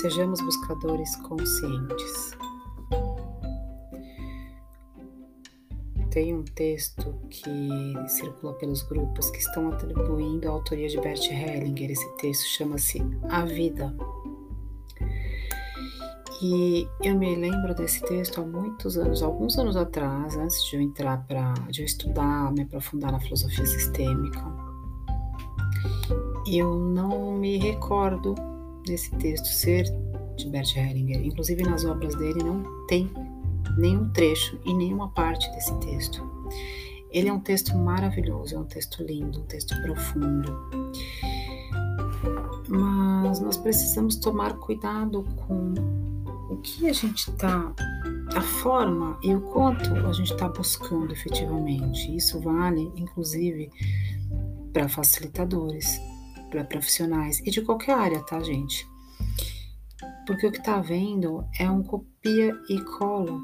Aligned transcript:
Sejamos 0.00 0.42
buscadores 0.42 1.16
conscientes. 1.16 2.36
Tem 6.10 6.34
um 6.34 6.44
texto 6.44 7.14
que 7.30 7.94
circula 8.06 8.52
pelos 8.54 8.82
grupos 8.82 9.30
que 9.30 9.38
estão 9.38 9.68
atribuindo 9.68 10.48
a 10.48 10.50
autoria 10.50 10.86
de 10.86 11.00
Bert 11.00 11.30
Hellinger. 11.30 11.90
Esse 11.90 12.16
texto 12.16 12.44
chama-se 12.44 13.02
A 13.30 13.46
Vida. 13.46 13.94
E 16.42 16.86
eu 17.02 17.16
me 17.16 17.34
lembro 17.34 17.74
desse 17.74 18.02
texto 18.02 18.42
há 18.42 18.44
muitos 18.44 18.98
anos, 18.98 19.22
alguns 19.22 19.56
anos 19.58 19.76
atrás, 19.76 20.36
antes 20.36 20.62
de 20.66 20.76
eu 20.76 20.82
entrar 20.82 21.26
para, 21.26 21.54
de 21.70 21.80
eu 21.80 21.86
estudar, 21.86 22.52
me 22.52 22.62
aprofundar 22.62 23.12
na 23.12 23.20
filosofia 23.20 23.64
sistêmica. 23.64 24.44
Eu 26.46 26.74
não 26.74 27.38
me 27.38 27.56
recordo 27.56 28.34
desse 28.86 29.10
texto 29.16 29.46
ser 29.46 29.84
de 30.36 30.48
Bert 30.48 30.76
Hellinger. 30.76 31.24
Inclusive 31.24 31.62
nas 31.62 31.84
obras 31.84 32.14
dele 32.14 32.42
não 32.42 32.86
tem 32.86 33.10
nenhum 33.76 34.08
trecho 34.10 34.58
e 34.64 34.72
nenhuma 34.72 35.10
parte 35.10 35.50
desse 35.52 35.74
texto. 35.80 36.24
Ele 37.10 37.28
é 37.28 37.32
um 37.32 37.40
texto 37.40 37.76
maravilhoso, 37.76 38.54
é 38.54 38.58
um 38.58 38.64
texto 38.64 39.02
lindo, 39.02 39.40
um 39.40 39.44
texto 39.44 39.74
profundo. 39.82 40.52
Mas 42.68 43.40
nós 43.40 43.56
precisamos 43.56 44.16
tomar 44.16 44.54
cuidado 44.54 45.24
com 45.46 45.74
o 46.50 46.56
que 46.58 46.88
a 46.88 46.92
gente 46.92 47.30
está, 47.30 47.72
a 48.34 48.40
forma 48.40 49.18
e 49.22 49.34
o 49.34 49.40
quanto 49.40 49.94
a 49.94 50.12
gente 50.12 50.32
está 50.32 50.48
buscando 50.48 51.12
efetivamente. 51.12 52.14
Isso 52.14 52.40
vale, 52.40 52.92
inclusive, 52.96 53.70
para 54.72 54.88
facilitadores 54.88 56.00
para 56.50 56.64
profissionais 56.64 57.40
e 57.40 57.50
de 57.50 57.62
qualquer 57.62 57.94
área, 57.94 58.20
tá, 58.20 58.40
gente? 58.40 58.86
Porque 60.26 60.46
o 60.46 60.52
que 60.52 60.62
tá 60.62 60.80
vendo 60.80 61.44
é 61.58 61.70
um 61.70 61.82
copia 61.82 62.52
e 62.68 62.80
cola. 62.80 63.38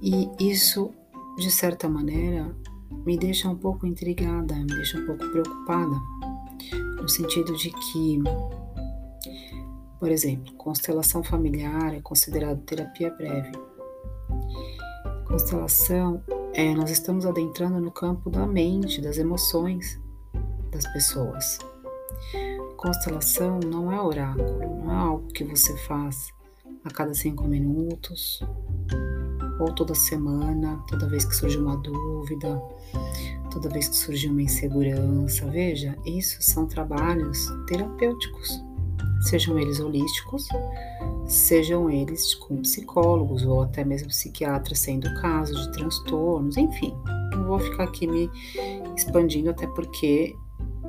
E 0.00 0.28
isso, 0.40 0.92
de 1.36 1.50
certa 1.50 1.88
maneira, 1.88 2.54
me 3.04 3.18
deixa 3.18 3.48
um 3.48 3.56
pouco 3.56 3.86
intrigada, 3.86 4.54
me 4.54 4.66
deixa 4.66 4.98
um 4.98 5.06
pouco 5.06 5.28
preocupada, 5.30 5.96
no 7.00 7.08
sentido 7.08 7.54
de 7.56 7.70
que, 7.70 8.18
por 9.98 10.10
exemplo, 10.10 10.54
constelação 10.54 11.22
familiar 11.22 11.94
é 11.94 12.00
considerado 12.00 12.62
terapia 12.62 13.10
breve. 13.10 13.52
Constelação 15.26 16.22
é 16.54 16.74
nós 16.74 16.90
estamos 16.90 17.26
adentrando 17.26 17.80
no 17.80 17.90
campo 17.90 18.30
da 18.30 18.46
mente, 18.46 19.00
das 19.00 19.18
emoções 19.18 20.00
das 20.76 20.92
pessoas. 20.92 21.58
Constelação 22.76 23.58
não 23.64 23.90
é 23.90 24.00
oráculo, 24.00 24.58
não 24.84 24.92
é 24.92 24.94
algo 24.94 25.26
que 25.32 25.42
você 25.42 25.76
faz 25.78 26.32
a 26.84 26.90
cada 26.90 27.14
cinco 27.14 27.44
minutos 27.44 28.40
ou 29.58 29.72
toda 29.72 29.94
semana, 29.94 30.78
toda 30.86 31.08
vez 31.08 31.24
que 31.24 31.34
surge 31.34 31.58
uma 31.58 31.76
dúvida, 31.78 32.62
toda 33.50 33.70
vez 33.70 33.88
que 33.88 33.96
surge 33.96 34.28
uma 34.28 34.42
insegurança. 34.42 35.46
Veja, 35.46 35.96
isso 36.04 36.36
são 36.42 36.66
trabalhos 36.66 37.48
terapêuticos, 37.66 38.62
sejam 39.22 39.58
eles 39.58 39.80
holísticos, 39.80 40.46
sejam 41.26 41.88
eles 41.88 42.34
com 42.34 42.60
psicólogos 42.60 43.44
ou 43.44 43.62
até 43.62 43.82
mesmo 43.82 44.08
psiquiatras, 44.08 44.78
sendo 44.80 45.08
o 45.08 45.20
caso 45.22 45.54
de 45.54 45.72
transtornos, 45.72 46.58
enfim. 46.58 46.94
Não 47.32 47.46
vou 47.46 47.58
ficar 47.58 47.84
aqui 47.84 48.06
me 48.06 48.30
expandindo, 48.94 49.50
até 49.50 49.66
porque 49.66 50.36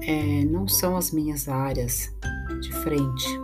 é, 0.01 0.45
não 0.45 0.67
são 0.67 0.97
as 0.97 1.11
minhas 1.11 1.47
áreas 1.47 2.13
de 2.61 2.71
frente. 2.73 3.39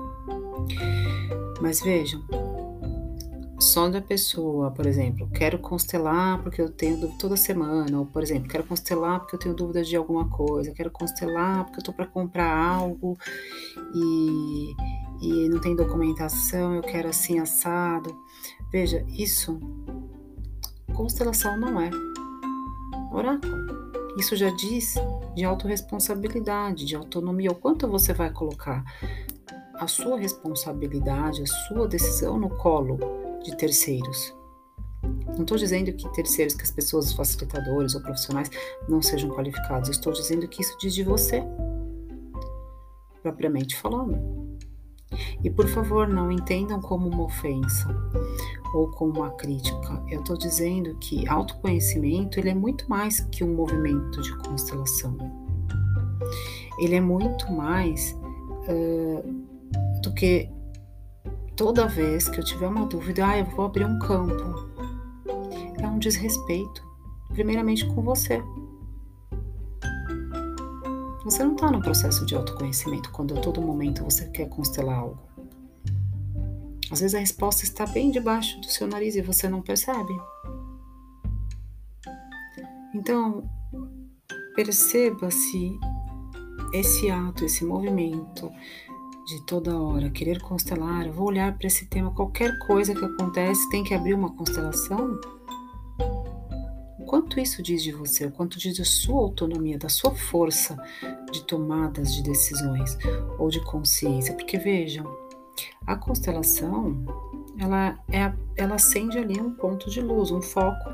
Mas 1.62 1.82
vejam, 1.82 2.22
só 3.60 3.90
da 3.90 4.02
pessoa, 4.02 4.72
por 4.72 4.86
exemplo, 4.86 5.30
quero 5.30 5.58
constelar 5.58 6.42
porque 6.44 6.62
eu 6.62 6.70
tenho 6.70 6.98
dúvida 6.98 7.18
toda 7.20 7.38
semana, 7.38 8.00
ou 8.00 8.06
por 8.06 8.22
exemplo, 8.22 8.50
quero 8.50 8.64
constelar 8.66 9.20
porque 9.22 9.36
eu 9.36 9.40
tenho 9.40 9.56
dúvida 9.56 9.84
de 9.84 9.96
alguma 9.96 10.28
coisa, 10.30 10.74
quero 10.74 10.92
constelar 10.92 11.64
porque 11.64 11.78
eu 11.78 11.82
estou 11.82 11.94
para 11.94 12.06
comprar 12.06 12.54
algo 12.54 13.18
e, 13.96 14.74
e 15.22 15.50
não 15.50 15.60
tem 15.62 15.76
documentação, 15.76 16.76
eu 16.76 16.82
quero 16.82 17.08
assim 17.08 17.40
assado. 17.40 18.16
Veja, 18.72 19.06
isso 19.08 19.60
constelação 20.94 21.58
não 21.58 21.80
é 21.82 21.90
oráculo. 23.12 23.83
Isso 24.18 24.36
já 24.36 24.50
diz 24.52 24.96
de 25.36 25.44
autorresponsabilidade, 25.44 26.86
de 26.86 26.96
autonomia. 26.96 27.52
O 27.52 27.56
quanto 27.56 27.88
você 27.88 28.14
vai 28.14 28.32
colocar 28.32 28.84
a 29.76 29.88
sua 29.88 30.18
responsabilidade, 30.20 31.42
a 31.42 31.48
sua 31.68 31.88
decisão 31.88 32.38
no 32.38 32.50
colo 32.50 32.98
de 33.44 33.56
terceiros. 33.58 34.34
Não 35.36 35.42
estou 35.42 35.58
dizendo 35.58 35.92
que 35.94 36.08
terceiros, 36.14 36.54
que 36.54 36.64
as 36.64 36.72
pessoas, 36.72 37.12
facilitadores 37.12 37.96
ou 37.96 38.02
profissionais 38.02 38.50
não 38.88 39.02
sejam 39.02 39.30
qualificados. 39.30 39.90
Estou 39.90 40.14
dizendo 40.14 40.48
que 40.48 40.62
isso 40.62 40.78
diz 40.78 40.94
de 40.94 41.04
você, 41.04 41.44
propriamente 43.22 43.76
falando. 43.76 44.43
E 45.44 45.50
por 45.50 45.68
favor, 45.68 46.08
não 46.08 46.32
entendam 46.32 46.80
como 46.80 47.08
uma 47.08 47.24
ofensa 47.24 47.88
ou 48.74 48.88
como 48.90 49.20
uma 49.20 49.32
crítica. 49.32 50.02
Eu 50.10 50.20
estou 50.20 50.38
dizendo 50.38 50.96
que 50.96 51.28
autoconhecimento 51.28 52.40
ele 52.40 52.50
é 52.50 52.56
muito 52.56 52.90
mais 52.90 53.20
que 53.32 53.44
um 53.44 53.54
movimento 53.54 54.22
de 54.22 54.36
constelação. 54.38 55.16
Ele 56.80 56.96
é 56.96 57.02
muito 57.02 57.52
mais 57.52 58.18
uh, 58.68 60.02
do 60.02 60.14
que 60.14 60.50
toda 61.56 61.88
vez 61.88 62.28
que 62.28 62.40
eu 62.40 62.44
tiver 62.44 62.68
uma 62.68 62.86
dúvida, 62.86 63.28
ah, 63.28 63.38
eu 63.38 63.46
vou 63.46 63.66
abrir 63.66 63.86
um 63.86 64.00
campo. 64.00 64.68
É 65.80 65.88
um 65.88 66.00
desrespeito, 66.00 66.84
primeiramente 67.30 67.86
com 67.86 68.02
você. 68.02 68.42
Você 71.24 71.44
não 71.44 71.56
está 71.56 71.72
no 71.72 71.82
processo 71.82 72.26
de 72.26 72.36
autoconhecimento 72.36 73.10
quando 73.12 73.38
a 73.38 73.42
todo 73.42 73.62
momento 73.62 74.04
você 74.04 74.30
quer 74.30 74.50
constelar 74.50 75.00
algo. 75.00 75.20
Às 76.92 77.00
vezes 77.00 77.16
a 77.16 77.20
resposta 77.20 77.64
está 77.64 77.86
bem 77.86 78.12
debaixo 78.12 78.60
do 78.60 78.68
seu 78.68 78.88
nariz 78.88 79.16
e 79.16 79.22
você 79.22 79.48
não 79.48 79.62
percebe. 79.62 80.14
Então, 82.94 83.50
perceba 84.56 85.32
se 85.32 85.80
esse 86.74 87.10
ato, 87.10 87.46
esse 87.46 87.64
movimento 87.64 88.52
de 89.26 89.46
toda 89.46 89.80
hora 89.80 90.10
querer 90.10 90.42
constelar, 90.42 91.10
vou 91.10 91.28
olhar 91.28 91.58
para 91.58 91.68
esse 91.68 91.86
tema, 91.86 92.14
qualquer 92.14 92.60
coisa 92.60 92.94
que 92.94 93.06
acontece 93.06 93.70
tem 93.70 93.84
que 93.84 93.94
abrir 93.94 94.14
uma 94.14 94.36
constelação 94.36 95.20
quanto 97.14 97.40
isso 97.40 97.62
diz 97.62 97.84
de 97.84 97.92
você, 97.92 98.26
o 98.26 98.32
quanto 98.32 98.58
diz 98.58 98.76
da 98.76 98.84
sua 98.84 99.22
autonomia, 99.22 99.78
da 99.78 99.88
sua 99.88 100.16
força 100.16 100.76
de 101.32 101.44
tomadas 101.44 102.12
de 102.12 102.24
decisões 102.24 102.98
ou 103.38 103.50
de 103.50 103.64
consciência. 103.64 104.34
Porque 104.34 104.58
vejam, 104.58 105.06
a 105.86 105.96
constelação 105.96 107.06
ela, 107.60 108.00
é, 108.12 108.34
ela 108.56 108.74
acende 108.78 109.20
ali 109.20 109.40
um 109.40 109.54
ponto 109.54 109.92
de 109.92 110.02
luz, 110.02 110.32
um 110.32 110.42
foco 110.42 110.90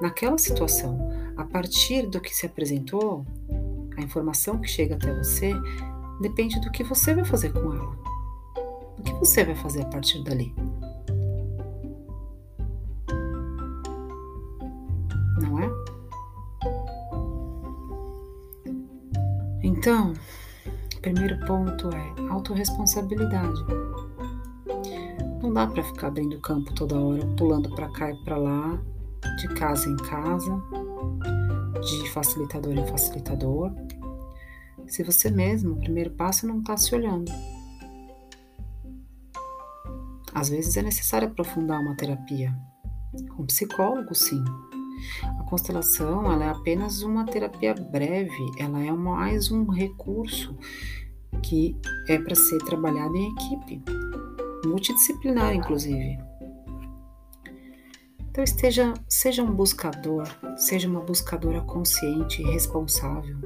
naquela 0.00 0.38
situação. 0.38 1.10
A 1.36 1.42
partir 1.42 2.06
do 2.06 2.20
que 2.20 2.32
se 2.32 2.46
apresentou, 2.46 3.26
a 3.96 4.02
informação 4.02 4.56
que 4.56 4.68
chega 4.68 4.94
até 4.94 5.12
você 5.12 5.52
depende 6.20 6.60
do 6.60 6.70
que 6.70 6.84
você 6.84 7.12
vai 7.12 7.24
fazer 7.24 7.52
com 7.52 7.74
ela. 7.74 7.98
O 8.96 9.02
que 9.02 9.14
você 9.14 9.44
vai 9.44 9.56
fazer 9.56 9.82
a 9.82 9.86
partir 9.86 10.22
dali? 10.22 10.54
Então, 19.80 20.12
o 20.94 21.00
primeiro 21.00 21.40
ponto 21.46 21.88
é 21.88 22.30
autorresponsabilidade. 22.30 23.64
Não 25.42 25.50
dá 25.54 25.66
para 25.66 25.82
ficar 25.82 26.08
abrindo 26.08 26.38
campo 26.42 26.74
toda 26.74 27.00
hora, 27.00 27.26
pulando 27.38 27.74
para 27.74 27.90
cá 27.92 28.10
e 28.10 28.16
para 28.22 28.36
lá, 28.36 28.78
de 29.38 29.48
casa 29.54 29.88
em 29.88 29.96
casa, 29.96 30.62
de 31.80 32.10
facilitador 32.10 32.74
em 32.74 32.86
facilitador, 32.88 33.72
se 34.86 35.02
você 35.02 35.30
mesmo, 35.30 35.72
o 35.72 35.78
primeiro 35.78 36.10
passo, 36.10 36.46
não 36.46 36.58
está 36.58 36.76
se 36.76 36.94
olhando. 36.94 37.32
Às 40.34 40.50
vezes 40.50 40.76
é 40.76 40.82
necessário 40.82 41.28
aprofundar 41.28 41.80
uma 41.80 41.96
terapia. 41.96 42.54
Com 43.34 43.46
psicólogo, 43.46 44.14
sim, 44.14 44.44
a 45.38 45.42
constelação 45.44 46.30
ela 46.30 46.44
é 46.44 46.48
apenas 46.48 47.02
uma 47.02 47.24
terapia 47.24 47.74
breve, 47.74 48.50
ela 48.58 48.82
é 48.82 48.92
mais 48.92 49.50
um 49.50 49.66
recurso 49.66 50.56
que 51.42 51.76
é 52.08 52.18
para 52.18 52.34
ser 52.34 52.58
trabalhado 52.58 53.16
em 53.16 53.32
equipe, 53.32 53.82
multidisciplinar 54.64 55.54
inclusive. 55.54 56.18
Então 58.30 58.44
esteja, 58.44 58.94
seja 59.08 59.42
um 59.42 59.52
buscador, 59.52 60.24
seja 60.56 60.88
uma 60.88 61.00
buscadora 61.00 61.60
consciente 61.62 62.42
e 62.42 62.50
responsável, 62.52 63.36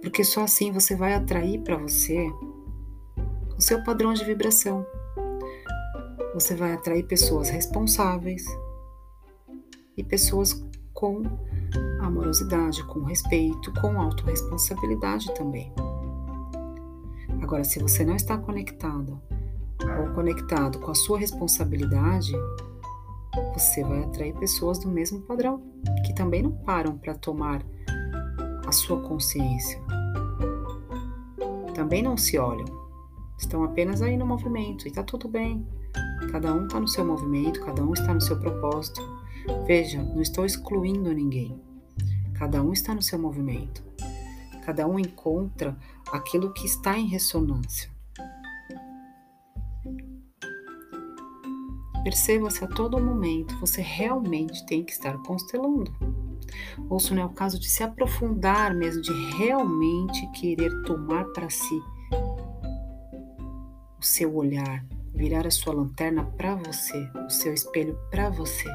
porque 0.00 0.22
só 0.22 0.42
assim 0.42 0.70
você 0.70 0.94
vai 0.94 1.14
atrair 1.14 1.60
para 1.60 1.76
você 1.76 2.30
o 3.56 3.60
seu 3.60 3.82
padrão 3.82 4.12
de 4.12 4.24
vibração. 4.24 4.86
Você 6.32 6.54
vai 6.54 6.72
atrair 6.72 7.04
pessoas 7.04 7.48
responsáveis 7.48 8.44
e 9.98 10.04
pessoas 10.04 10.64
com 10.94 11.22
amorosidade, 12.00 12.82
com 12.84 13.00
respeito, 13.00 13.72
com 13.80 14.00
autorresponsabilidade 14.00 15.34
também. 15.34 15.72
Agora, 17.42 17.64
se 17.64 17.78
você 17.78 18.04
não 18.04 18.16
está 18.16 18.38
conectado 18.38 19.20
ou 20.00 20.14
conectado 20.14 20.78
com 20.78 20.90
a 20.90 20.94
sua 20.94 21.18
responsabilidade, 21.18 22.32
você 23.52 23.82
vai 23.82 24.04
atrair 24.04 24.34
pessoas 24.34 24.78
do 24.78 24.88
mesmo 24.88 25.20
padrão, 25.22 25.62
que 26.06 26.14
também 26.14 26.42
não 26.42 26.52
param 26.52 26.96
para 26.96 27.14
tomar 27.14 27.62
a 28.66 28.72
sua 28.72 29.00
consciência. 29.00 29.80
Também 31.74 32.02
não 32.02 32.16
se 32.16 32.38
olham, 32.38 32.66
estão 33.38 33.64
apenas 33.64 34.02
aí 34.02 34.16
no 34.16 34.26
movimento 34.26 34.86
e 34.86 34.88
está 34.88 35.02
tudo 35.02 35.28
bem. 35.28 35.66
Cada 36.30 36.52
um 36.52 36.66
está 36.66 36.78
no 36.80 36.88
seu 36.88 37.04
movimento, 37.04 37.64
cada 37.64 37.82
um 37.82 37.92
está 37.92 38.12
no 38.12 38.20
seu 38.20 38.38
propósito. 38.38 39.17
Veja, 39.66 40.02
não 40.02 40.20
estou 40.20 40.44
excluindo 40.44 41.12
ninguém. 41.12 41.60
Cada 42.34 42.62
um 42.62 42.72
está 42.72 42.94
no 42.94 43.02
seu 43.02 43.18
movimento. 43.18 43.82
Cada 44.64 44.86
um 44.86 44.98
encontra 44.98 45.76
aquilo 46.12 46.52
que 46.52 46.66
está 46.66 46.98
em 46.98 47.06
ressonância. 47.06 47.90
Perceba-se 52.04 52.64
a 52.64 52.68
todo 52.68 53.02
momento, 53.02 53.58
você 53.58 53.82
realmente 53.82 54.64
tem 54.66 54.82
que 54.82 54.92
estar 54.92 55.18
constelando. 55.18 55.92
Ou 56.88 56.98
se 56.98 57.12
não 57.12 57.22
é 57.22 57.26
o 57.26 57.30
caso 57.30 57.58
de 57.58 57.68
se 57.68 57.82
aprofundar 57.82 58.74
mesmo, 58.74 59.02
de 59.02 59.12
realmente 59.36 60.26
querer 60.32 60.70
tomar 60.84 61.24
para 61.26 61.50
si 61.50 61.82
o 63.98 64.02
seu 64.02 64.34
olhar, 64.34 64.84
virar 65.14 65.46
a 65.46 65.50
sua 65.50 65.74
lanterna 65.74 66.24
para 66.24 66.54
você, 66.54 67.10
o 67.26 67.30
seu 67.30 67.52
espelho 67.52 67.98
para 68.10 68.30
você. 68.30 68.68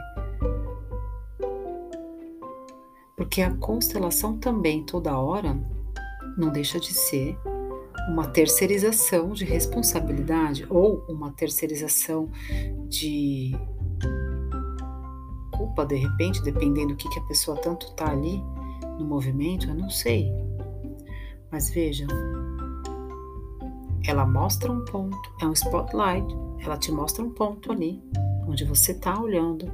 Porque 3.23 3.41
a 3.41 3.55
constelação 3.55 4.37
também, 4.37 4.83
toda 4.83 5.17
hora, 5.17 5.57
não 6.37 6.49
deixa 6.49 6.77
de 6.77 6.93
ser 6.93 7.37
uma 8.09 8.27
terceirização 8.27 9.31
de 9.31 9.45
responsabilidade 9.45 10.65
ou 10.69 11.05
uma 11.07 11.31
terceirização 11.31 12.29
de 12.89 13.57
culpa, 15.53 15.85
de 15.85 15.95
repente, 15.95 16.43
dependendo 16.43 16.89
do 16.89 16.95
que, 16.97 17.07
que 17.07 17.17
a 17.17 17.23
pessoa 17.23 17.55
tanto 17.55 17.87
está 17.87 18.11
ali 18.11 18.43
no 18.99 19.05
movimento, 19.05 19.69
eu 19.69 19.75
não 19.75 19.89
sei. 19.89 20.29
Mas 21.49 21.69
veja, 21.69 22.05
ela 24.05 24.25
mostra 24.25 24.69
um 24.69 24.83
ponto, 24.83 25.33
é 25.41 25.45
um 25.45 25.53
spotlight, 25.53 26.27
ela 26.59 26.75
te 26.75 26.91
mostra 26.91 27.23
um 27.23 27.29
ponto 27.29 27.71
ali, 27.71 28.03
onde 28.49 28.65
você 28.65 28.91
está 28.91 29.17
olhando, 29.17 29.71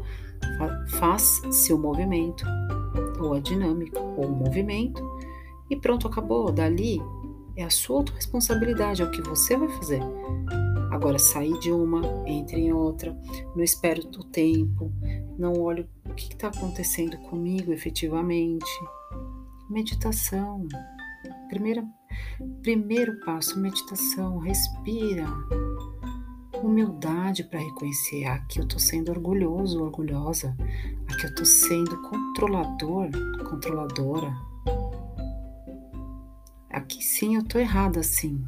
faz 1.00 1.42
seu 1.50 1.80
movimento, 1.80 2.46
ou 3.24 3.34
a 3.34 3.40
dinâmica, 3.40 4.00
ou 4.00 4.26
o 4.26 4.36
movimento, 4.36 5.02
e 5.70 5.76
pronto, 5.76 6.08
acabou. 6.08 6.52
Dali 6.52 7.00
é 7.56 7.64
a 7.64 7.70
sua 7.70 7.98
autorresponsabilidade, 7.98 9.02
é 9.02 9.06
o 9.06 9.12
que 9.12 9.22
você 9.22 9.56
vai 9.58 9.70
fazer. 9.70 10.02
Agora, 10.92 11.20
sair 11.20 11.58
de 11.60 11.72
uma, 11.72 12.02
entre 12.28 12.60
em 12.60 12.74
outra, 12.74 13.16
não 13.56 13.64
espero 13.64 14.02
o 14.02 14.24
tempo, 14.24 14.92
não 15.38 15.54
olho 15.54 15.88
o 16.10 16.14
que 16.14 16.34
está 16.34 16.48
acontecendo 16.48 17.18
comigo 17.30 17.72
efetivamente. 17.72 18.70
Meditação. 19.70 20.68
Primeira, 21.48 21.86
primeiro 22.62 23.20
passo, 23.22 23.60
meditação. 23.60 24.40
Respira. 24.40 25.26
Humildade 26.62 27.46
para 27.46 27.60
reconhecer 27.60 28.26
aqui 28.26 28.60
eu 28.60 28.64
estou 28.64 28.80
sendo 28.80 29.10
orgulhoso, 29.10 29.82
orgulhosa. 29.82 30.56
Aqui 31.08 31.26
eu 31.26 31.30
estou 31.30 31.46
sendo 31.46 32.02
controlador, 32.02 33.10
controladora. 33.50 34.36
Aqui 36.70 37.02
sim 37.04 37.36
eu 37.36 37.44
tô 37.44 37.58
errada 37.58 38.02
assim. 38.02 38.44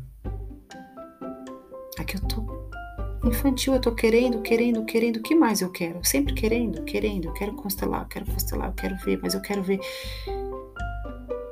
Aqui 1.97 2.17
eu 2.17 2.21
tô 2.21 2.61
infantil, 3.27 3.73
eu 3.73 3.81
tô 3.81 3.93
querendo, 3.93 4.41
querendo, 4.41 4.83
querendo. 4.85 5.17
O 5.17 5.21
que 5.21 5.35
mais 5.35 5.61
eu 5.61 5.71
quero? 5.71 6.03
Sempre 6.03 6.33
querendo, 6.33 6.83
querendo. 6.83 7.25
Eu 7.25 7.33
quero 7.33 7.53
constelar, 7.53 8.03
eu 8.03 8.07
quero 8.07 8.25
constelar, 8.25 8.69
eu 8.69 8.73
quero 8.73 8.97
ver, 8.97 9.19
mas 9.21 9.33
eu 9.33 9.41
quero 9.41 9.63
ver. 9.63 9.79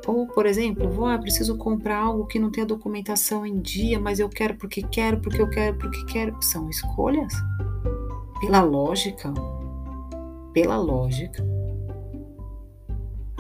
Ou, 0.08 0.28
por 0.28 0.46
exemplo, 0.46 0.90
vou, 0.90 1.06
ah, 1.06 1.18
preciso 1.18 1.58
comprar 1.58 1.98
algo 1.98 2.26
que 2.26 2.40
não 2.40 2.52
tem 2.52 2.64
a 2.64 2.68
documentação 2.68 3.46
em 3.46 3.60
dia, 3.60 4.00
mas 4.00 4.20
eu 4.20 4.30
quero 4.30 4.56
porque 4.56 4.82
quero, 4.82 5.20
porque 5.20 5.42
eu 5.42 5.50
quero, 5.50 5.78
porque 5.78 6.04
quero. 6.06 6.42
São 6.42 6.70
escolhas. 6.70 7.34
Pela 8.40 8.62
lógica. 8.62 9.34
Pela 10.54 10.78
lógica 10.78 11.44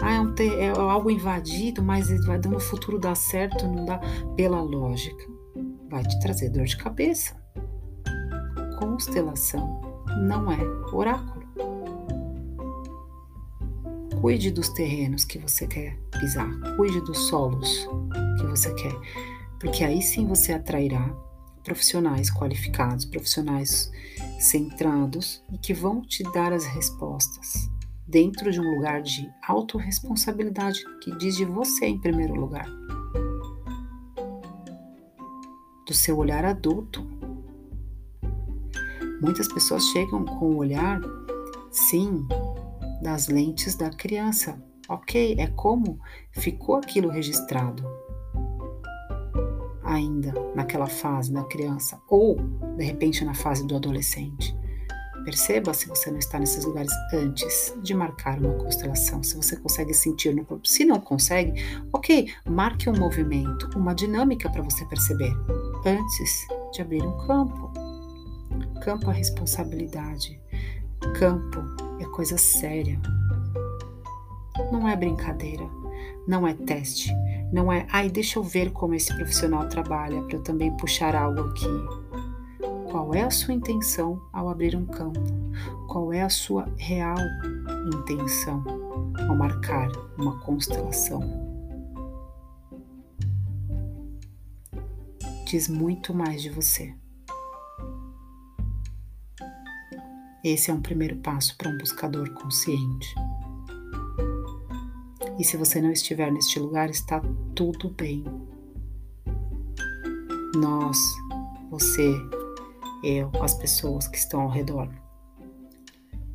ah, 0.01 0.13
é, 0.13 0.21
um 0.21 0.33
é 0.37 0.69
algo 0.69 1.11
invadido, 1.11 1.83
mas 1.83 2.09
vai 2.25 2.37
no 2.39 2.59
futuro 2.59 2.97
dar 2.97 3.15
certo, 3.15 3.67
não 3.67 3.85
dá. 3.85 3.99
Pela 4.35 4.61
lógica, 4.61 5.25
vai 5.89 6.03
te 6.03 6.19
trazer 6.19 6.49
dor 6.49 6.65
de 6.65 6.77
cabeça. 6.77 7.35
Constelação 8.79 9.81
não 10.21 10.51
é 10.51 10.57
oráculo. 10.93 11.38
Cuide 14.21 14.51
dos 14.51 14.67
terrenos 14.69 15.23
que 15.23 15.37
você 15.37 15.65
quer 15.65 15.97
pisar, 16.19 16.49
cuide 16.75 16.99
dos 17.01 17.17
solos 17.29 17.87
que 18.37 18.45
você 18.47 18.73
quer, 18.73 18.93
porque 19.59 19.83
aí 19.83 20.01
sim 20.01 20.27
você 20.27 20.51
atrairá 20.51 21.09
profissionais 21.63 22.29
qualificados, 22.29 23.05
profissionais 23.05 23.89
centrados 24.39 25.41
e 25.53 25.57
que 25.57 25.73
vão 25.73 26.01
te 26.01 26.23
dar 26.33 26.51
as 26.51 26.65
respostas 26.65 27.69
dentro 28.05 28.51
de 28.51 28.59
um 28.59 28.75
lugar 28.75 29.01
de 29.01 29.31
autorresponsabilidade 29.47 30.83
que 31.01 31.15
diz 31.17 31.37
de 31.37 31.45
você 31.45 31.85
em 31.85 31.99
primeiro 31.99 32.33
lugar. 32.33 32.67
Do 35.87 35.93
seu 35.93 36.17
olhar 36.17 36.43
adulto. 36.43 37.07
Muitas 39.21 39.47
pessoas 39.47 39.83
chegam 39.85 40.25
com 40.25 40.53
o 40.53 40.57
olhar, 40.57 40.99
sim, 41.71 42.27
das 43.01 43.27
lentes 43.27 43.75
da 43.75 43.89
criança. 43.89 44.61
Ok, 44.87 45.35
é 45.37 45.47
como 45.47 45.99
ficou 46.31 46.75
aquilo 46.75 47.09
registrado 47.09 47.83
ainda 49.83 50.33
naquela 50.55 50.87
fase 50.87 51.31
da 51.31 51.43
criança 51.43 51.99
ou 52.07 52.37
de 52.77 52.83
repente 52.83 53.25
na 53.25 53.33
fase 53.33 53.65
do 53.65 53.75
adolescente. 53.75 54.55
Perceba 55.25 55.73
se 55.73 55.87
você 55.87 56.09
não 56.09 56.17
está 56.17 56.39
nesses 56.39 56.63
lugares 56.63 56.91
antes 57.13 57.75
de 57.83 57.93
marcar 57.93 58.39
uma 58.39 58.53
constelação, 58.53 59.21
se 59.21 59.35
você 59.35 59.57
consegue 59.57 59.93
sentir 59.93 60.33
no 60.33 60.45
corpo. 60.45 60.67
Se 60.67 60.85
não 60.85 60.99
consegue, 60.99 61.61
ok, 61.91 62.33
marque 62.47 62.89
um 62.89 62.97
movimento, 62.97 63.69
uma 63.77 63.93
dinâmica 63.93 64.49
para 64.49 64.63
você 64.63 64.85
perceber 64.85 65.31
antes 65.85 66.47
de 66.71 66.81
abrir 66.81 67.03
um 67.03 67.17
campo. 67.27 67.71
Campo 68.81 69.11
é 69.11 69.13
responsabilidade, 69.13 70.41
campo 71.19 71.88
é 71.99 72.05
coisa 72.05 72.37
séria. 72.37 72.99
Não 74.71 74.87
é 74.87 74.95
brincadeira, 74.95 75.67
não 76.27 76.47
é 76.47 76.53
teste, 76.53 77.11
não 77.51 77.71
é, 77.71 77.87
ai, 77.91 78.09
deixa 78.09 78.39
eu 78.39 78.43
ver 78.43 78.71
como 78.71 78.93
esse 78.93 79.13
profissional 79.15 79.67
trabalha 79.67 80.21
para 80.23 80.37
eu 80.37 80.43
também 80.43 80.75
puxar 80.77 81.15
algo 81.15 81.41
aqui. 81.41 82.09
Qual 82.91 83.13
é 83.13 83.23
a 83.23 83.31
sua 83.31 83.53
intenção 83.53 84.21
ao 84.33 84.49
abrir 84.49 84.75
um 84.75 84.85
campo? 84.85 85.19
Qual 85.87 86.11
é 86.11 86.23
a 86.23 86.29
sua 86.29 86.67
real 86.77 87.17
intenção 87.93 88.63
ao 89.27 89.35
marcar 89.35 89.91
uma 90.17 90.39
constelação? 90.39 91.21
Diz 95.45 95.67
muito 95.67 96.13
mais 96.13 96.41
de 96.41 96.49
você. 96.49 96.93
Esse 100.43 100.71
é 100.71 100.73
um 100.73 100.81
primeiro 100.81 101.17
passo 101.17 101.57
para 101.57 101.69
um 101.69 101.77
buscador 101.77 102.29
consciente. 102.31 103.13
E 105.37 105.43
se 105.43 105.57
você 105.57 105.81
não 105.81 105.91
estiver 105.91 106.31
neste 106.31 106.59
lugar, 106.59 106.89
está 106.89 107.21
tudo 107.55 107.89
bem. 107.89 108.23
Nós, 110.55 110.97
você, 111.69 112.13
eu, 113.03 113.29
as 113.41 113.53
pessoas 113.53 114.07
que 114.07 114.17
estão 114.17 114.41
ao 114.41 114.49
redor. 114.49 114.89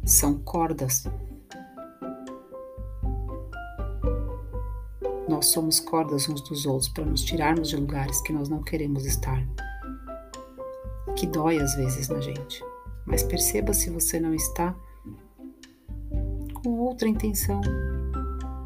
São 0.04 0.38
cordas. 0.38 1.04
Nós 5.26 5.46
somos 5.46 5.80
cordas 5.80 6.28
uns 6.28 6.42
dos 6.42 6.66
outros 6.66 6.90
para 6.90 7.06
nos 7.06 7.22
tirarmos 7.22 7.70
de 7.70 7.76
lugares 7.76 8.20
que 8.20 8.34
nós 8.34 8.50
não 8.50 8.62
queremos 8.62 9.06
estar. 9.06 9.42
Que 11.16 11.26
dói 11.26 11.58
às 11.58 11.74
vezes 11.74 12.08
na 12.08 12.20
gente. 12.20 12.62
Mas 13.06 13.22
perceba 13.22 13.72
se 13.72 13.90
você 13.90 14.18
não 14.18 14.34
está 14.34 14.74
com 16.54 16.70
outra 16.78 17.08
intenção. 17.08 17.60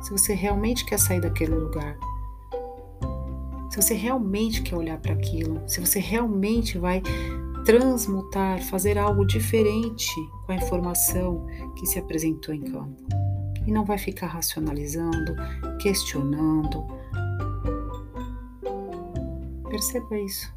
Se 0.01 0.11
você 0.11 0.33
realmente 0.35 0.85
quer 0.85 0.99
sair 0.99 1.21
daquele 1.21 1.55
lugar. 1.55 1.99
se 3.71 3.77
você 3.77 3.95
realmente 3.95 4.63
quer 4.63 4.77
olhar 4.77 4.99
para 4.99 5.13
aquilo, 5.13 5.63
se 5.69 5.79
você 5.79 6.01
realmente 6.01 6.79
vai 6.79 7.03
transmutar, 7.65 8.63
fazer 8.65 8.97
algo 8.97 9.27
diferente 9.27 10.15
com 10.47 10.53
a 10.53 10.55
informação 10.57 11.47
que 11.77 11.87
se 11.87 11.99
apresentou 11.99 12.55
em 12.55 12.63
campo. 12.63 13.07
E 13.67 13.71
não 13.71 13.85
vai 13.85 13.99
ficar 13.99 14.29
racionalizando, 14.29 15.37
questionando. 15.79 16.87
Perceba 19.69 20.19
isso. 20.19 20.53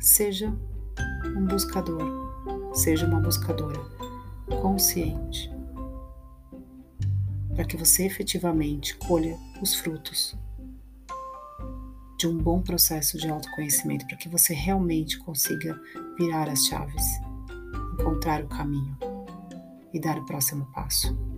Seja 0.00 0.52
um 1.34 1.46
buscador, 1.46 2.02
seja 2.74 3.06
uma 3.06 3.20
buscadora 3.20 3.80
consciente, 4.60 5.50
para 7.54 7.64
que 7.64 7.76
você 7.76 8.04
efetivamente 8.04 8.96
colha 8.96 9.36
os 9.60 9.74
frutos 9.74 10.36
de 12.18 12.26
um 12.26 12.36
bom 12.36 12.62
processo 12.62 13.18
de 13.18 13.28
autoconhecimento 13.28 14.06
para 14.06 14.16
que 14.16 14.28
você 14.28 14.54
realmente 14.54 15.18
consiga 15.18 15.78
virar 16.18 16.48
as 16.48 16.64
chaves, 16.64 17.04
encontrar 17.98 18.42
o 18.42 18.48
caminho 18.48 18.96
e 19.92 20.00
dar 20.00 20.18
o 20.18 20.24
próximo 20.24 20.66
passo. 20.74 21.35